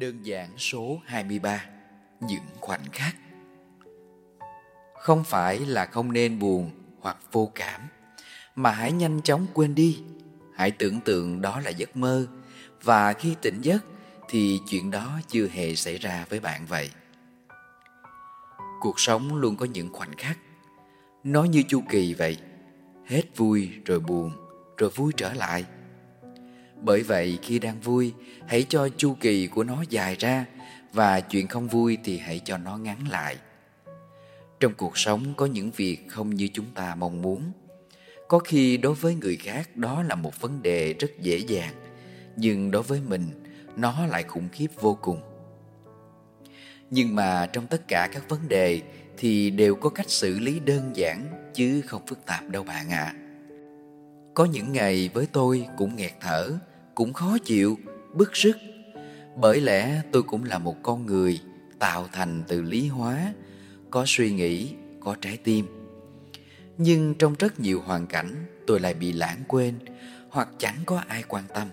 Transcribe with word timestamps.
Đơn 0.00 0.26
giản 0.26 0.58
số 0.58 1.00
23 1.06 1.64
Những 2.20 2.42
khoảnh 2.60 2.84
khắc. 2.92 3.16
Không 4.94 5.24
phải 5.24 5.58
là 5.58 5.86
không 5.86 6.12
nên 6.12 6.38
buồn 6.38 6.70
hoặc 7.00 7.16
vô 7.32 7.50
cảm, 7.54 7.80
Mà 8.54 8.70
hãy 8.70 8.92
nhanh 8.92 9.22
chóng 9.22 9.46
quên 9.54 9.74
đi. 9.74 10.02
Hãy 10.54 10.70
tưởng 10.70 11.00
tượng 11.00 11.40
đó 11.40 11.60
là 11.60 11.70
giấc 11.70 11.96
mơ, 11.96 12.26
Và 12.82 13.12
khi 13.12 13.36
tỉnh 13.42 13.60
giấc 13.60 13.84
Thì 14.28 14.60
chuyện 14.68 14.90
đó 14.90 15.20
chưa 15.28 15.48
hề 15.48 15.74
xảy 15.74 15.98
ra 15.98 16.26
với 16.28 16.40
bạn 16.40 16.66
vậy. 16.66 16.90
Cuộc 18.80 19.00
sống 19.00 19.36
luôn 19.36 19.56
có 19.56 19.66
những 19.66 19.92
khoảnh 19.92 20.16
khắc. 20.16 20.38
Nó 21.24 21.44
như 21.44 21.62
chu 21.68 21.82
kỳ 21.90 22.14
vậy. 22.14 22.38
Hết 23.06 23.22
vui 23.36 23.70
rồi 23.84 24.00
buồn, 24.00 24.32
Rồi 24.76 24.90
vui 24.90 25.12
trở 25.16 25.32
lại 25.32 25.64
bởi 26.82 27.02
vậy 27.02 27.38
khi 27.42 27.58
đang 27.58 27.80
vui, 27.80 28.12
hãy 28.46 28.66
cho 28.68 28.88
chu 28.96 29.16
kỳ 29.20 29.46
của 29.46 29.64
nó 29.64 29.84
dài 29.90 30.16
ra 30.18 30.46
và 30.92 31.20
chuyện 31.20 31.48
không 31.48 31.68
vui 31.68 31.98
thì 32.04 32.18
hãy 32.18 32.40
cho 32.44 32.58
nó 32.58 32.76
ngắn 32.76 33.08
lại. 33.10 33.36
Trong 34.60 34.74
cuộc 34.74 34.98
sống 34.98 35.34
có 35.36 35.46
những 35.46 35.70
việc 35.70 35.98
không 36.08 36.30
như 36.30 36.48
chúng 36.52 36.66
ta 36.74 36.94
mong 36.94 37.22
muốn. 37.22 37.52
Có 38.28 38.38
khi 38.38 38.76
đối 38.76 38.94
với 38.94 39.14
người 39.14 39.36
khác 39.36 39.76
đó 39.76 40.02
là 40.02 40.14
một 40.14 40.40
vấn 40.40 40.62
đề 40.62 40.92
rất 40.92 41.10
dễ 41.20 41.36
dàng, 41.36 41.74
nhưng 42.36 42.70
đối 42.70 42.82
với 42.82 43.00
mình 43.08 43.44
nó 43.76 44.06
lại 44.06 44.22
khủng 44.22 44.48
khiếp 44.52 44.68
vô 44.80 44.98
cùng. 45.02 45.20
Nhưng 46.90 47.14
mà 47.14 47.46
trong 47.46 47.66
tất 47.66 47.88
cả 47.88 48.08
các 48.12 48.28
vấn 48.28 48.48
đề 48.48 48.80
thì 49.16 49.50
đều 49.50 49.74
có 49.74 49.88
cách 49.90 50.10
xử 50.10 50.38
lý 50.38 50.60
đơn 50.60 50.90
giản 50.96 51.26
chứ 51.54 51.82
không 51.86 52.06
phức 52.06 52.26
tạp 52.26 52.48
đâu 52.48 52.62
bạn 52.62 52.90
ạ. 52.90 53.14
À. 53.16 53.25
Có 54.36 54.44
những 54.44 54.72
ngày 54.72 55.10
với 55.14 55.26
tôi 55.32 55.66
cũng 55.76 55.96
nghẹt 55.96 56.12
thở, 56.20 56.50
cũng 56.94 57.12
khó 57.12 57.38
chịu, 57.44 57.78
bức 58.14 58.36
sức. 58.36 58.56
Bởi 59.36 59.60
lẽ 59.60 60.02
tôi 60.12 60.22
cũng 60.22 60.44
là 60.44 60.58
một 60.58 60.76
con 60.82 61.06
người 61.06 61.40
tạo 61.78 62.08
thành 62.12 62.42
từ 62.48 62.62
lý 62.62 62.88
hóa, 62.88 63.34
có 63.90 64.04
suy 64.06 64.32
nghĩ, 64.32 64.74
có 65.00 65.16
trái 65.20 65.36
tim. 65.36 65.66
Nhưng 66.78 67.14
trong 67.14 67.34
rất 67.38 67.60
nhiều 67.60 67.82
hoàn 67.86 68.06
cảnh 68.06 68.46
tôi 68.66 68.80
lại 68.80 68.94
bị 68.94 69.12
lãng 69.12 69.42
quên 69.48 69.74
hoặc 70.30 70.48
chẳng 70.58 70.76
có 70.86 71.02
ai 71.08 71.22
quan 71.28 71.44
tâm. 71.54 71.68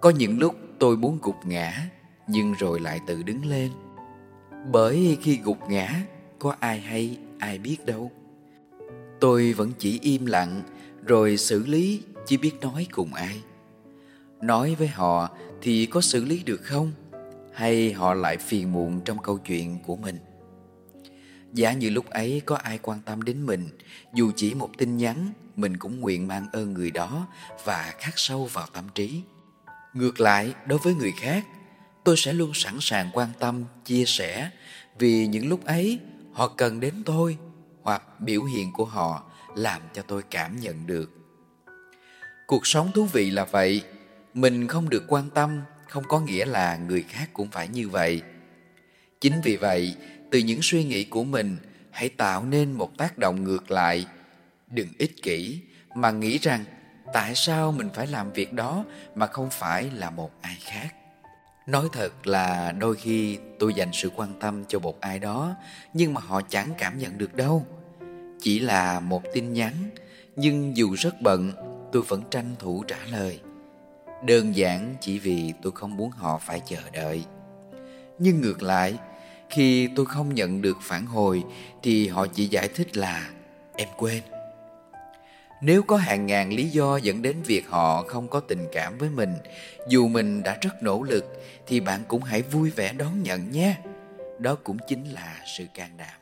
Có 0.00 0.10
những 0.10 0.38
lúc 0.38 0.56
tôi 0.78 0.96
muốn 0.96 1.18
gục 1.22 1.36
ngã 1.46 1.90
nhưng 2.26 2.52
rồi 2.52 2.80
lại 2.80 3.00
tự 3.06 3.22
đứng 3.22 3.46
lên. 3.46 3.70
Bởi 4.72 5.18
khi 5.22 5.38
gục 5.44 5.70
ngã 5.70 6.02
có 6.38 6.54
ai 6.60 6.80
hay 6.80 7.18
ai 7.38 7.58
biết 7.58 7.86
đâu. 7.86 8.10
Tôi 9.20 9.52
vẫn 9.52 9.72
chỉ 9.78 9.98
im 10.02 10.26
lặng 10.26 10.62
rồi 11.06 11.36
xử 11.36 11.66
lý 11.66 12.02
chỉ 12.26 12.36
biết 12.36 12.52
nói 12.60 12.86
cùng 12.92 13.14
ai. 13.14 13.42
Nói 14.42 14.74
với 14.74 14.88
họ 14.88 15.30
thì 15.62 15.86
có 15.86 16.00
xử 16.00 16.24
lý 16.24 16.42
được 16.42 16.60
không? 16.62 16.92
Hay 17.54 17.92
họ 17.92 18.14
lại 18.14 18.36
phiền 18.36 18.72
muộn 18.72 19.00
trong 19.04 19.18
câu 19.22 19.38
chuyện 19.38 19.78
của 19.86 19.96
mình? 19.96 20.18
Giả 21.52 21.72
như 21.72 21.90
lúc 21.90 22.10
ấy 22.10 22.42
có 22.46 22.56
ai 22.56 22.78
quan 22.82 23.00
tâm 23.04 23.22
đến 23.22 23.46
mình, 23.46 23.68
dù 24.14 24.32
chỉ 24.36 24.54
một 24.54 24.70
tin 24.78 24.96
nhắn, 24.96 25.32
mình 25.56 25.76
cũng 25.76 26.00
nguyện 26.00 26.28
mang 26.28 26.46
ơn 26.52 26.72
người 26.74 26.90
đó 26.90 27.26
và 27.64 27.94
khắc 27.98 28.14
sâu 28.16 28.44
vào 28.44 28.66
tâm 28.72 28.84
trí. 28.94 29.22
Ngược 29.94 30.20
lại, 30.20 30.54
đối 30.66 30.78
với 30.78 30.94
người 30.94 31.12
khác, 31.20 31.46
tôi 32.04 32.16
sẽ 32.16 32.32
luôn 32.32 32.50
sẵn 32.54 32.74
sàng 32.80 33.10
quan 33.12 33.28
tâm, 33.38 33.64
chia 33.84 34.04
sẻ 34.04 34.50
vì 34.98 35.26
những 35.26 35.48
lúc 35.48 35.64
ấy 35.64 35.98
họ 36.32 36.48
cần 36.48 36.80
đến 36.80 36.94
tôi 37.04 37.38
hoặc 37.82 38.20
biểu 38.20 38.44
hiện 38.44 38.72
của 38.72 38.84
họ 38.84 39.22
làm 39.54 39.82
cho 39.92 40.02
tôi 40.02 40.22
cảm 40.30 40.60
nhận 40.60 40.86
được. 40.86 41.10
Cuộc 42.46 42.66
sống 42.66 42.90
thú 42.94 43.04
vị 43.04 43.30
là 43.30 43.44
vậy. 43.44 43.82
Mình 44.34 44.66
không 44.66 44.88
được 44.88 45.04
quan 45.08 45.30
tâm, 45.30 45.60
không 45.88 46.04
có 46.08 46.20
nghĩa 46.20 46.44
là 46.44 46.76
người 46.76 47.02
khác 47.08 47.30
cũng 47.32 47.50
phải 47.50 47.68
như 47.68 47.88
vậy. 47.88 48.22
Chính 49.20 49.40
vì 49.44 49.56
vậy, 49.56 49.94
từ 50.30 50.38
những 50.38 50.58
suy 50.62 50.84
nghĩ 50.84 51.04
của 51.04 51.24
mình, 51.24 51.56
hãy 51.90 52.08
tạo 52.08 52.44
nên 52.44 52.72
một 52.72 52.98
tác 52.98 53.18
động 53.18 53.44
ngược 53.44 53.70
lại. 53.70 54.06
Đừng 54.70 54.88
ích 54.98 55.22
kỷ, 55.22 55.60
mà 55.94 56.10
nghĩ 56.10 56.38
rằng 56.38 56.64
tại 57.12 57.34
sao 57.34 57.72
mình 57.72 57.88
phải 57.94 58.06
làm 58.06 58.32
việc 58.32 58.52
đó 58.52 58.84
mà 59.14 59.26
không 59.26 59.50
phải 59.50 59.90
là 59.90 60.10
một 60.10 60.30
ai 60.42 60.56
khác. 60.60 60.94
Nói 61.66 61.88
thật 61.92 62.26
là 62.26 62.72
đôi 62.72 62.96
khi 62.96 63.38
tôi 63.58 63.74
dành 63.74 63.90
sự 63.92 64.10
quan 64.16 64.40
tâm 64.40 64.64
cho 64.68 64.78
một 64.78 65.00
ai 65.00 65.18
đó, 65.18 65.54
nhưng 65.94 66.14
mà 66.14 66.20
họ 66.20 66.40
chẳng 66.48 66.68
cảm 66.78 66.98
nhận 66.98 67.18
được 67.18 67.34
đâu 67.34 67.66
chỉ 68.40 68.58
là 68.58 69.00
một 69.00 69.22
tin 69.34 69.52
nhắn, 69.52 69.74
nhưng 70.36 70.76
dù 70.76 70.94
rất 70.98 71.22
bận, 71.22 71.52
tôi 71.92 72.02
vẫn 72.02 72.22
tranh 72.30 72.54
thủ 72.58 72.84
trả 72.88 72.98
lời. 73.10 73.40
Đơn 74.24 74.56
giản 74.56 74.94
chỉ 75.00 75.18
vì 75.18 75.52
tôi 75.62 75.72
không 75.72 75.96
muốn 75.96 76.10
họ 76.10 76.38
phải 76.38 76.60
chờ 76.66 76.80
đợi. 76.92 77.24
Nhưng 78.18 78.40
ngược 78.40 78.62
lại, 78.62 78.94
khi 79.50 79.88
tôi 79.96 80.06
không 80.06 80.34
nhận 80.34 80.62
được 80.62 80.76
phản 80.82 81.06
hồi, 81.06 81.44
thì 81.82 82.08
họ 82.08 82.26
chỉ 82.26 82.46
giải 82.46 82.68
thích 82.68 82.96
là, 82.96 83.30
em 83.76 83.88
quên. 83.96 84.22
Nếu 85.62 85.82
có 85.82 85.96
hàng 85.96 86.26
ngàn 86.26 86.52
lý 86.52 86.68
do 86.68 86.96
dẫn 86.96 87.22
đến 87.22 87.42
việc 87.42 87.68
họ 87.68 88.02
không 88.02 88.28
có 88.28 88.40
tình 88.40 88.66
cảm 88.72 88.98
với 88.98 89.08
mình, 89.10 89.34
dù 89.88 90.08
mình 90.08 90.42
đã 90.42 90.58
rất 90.60 90.82
nỗ 90.82 91.02
lực, 91.02 91.24
thì 91.66 91.80
bạn 91.80 92.00
cũng 92.08 92.22
hãy 92.22 92.42
vui 92.42 92.70
vẻ 92.70 92.92
đón 92.92 93.22
nhận 93.22 93.50
nhé. 93.50 93.76
Đó 94.38 94.56
cũng 94.64 94.76
chính 94.88 95.04
là 95.04 95.36
sự 95.56 95.64
can 95.74 95.90
đảm. 95.96 96.20